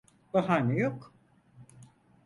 [0.33, 1.13] Bahane yok.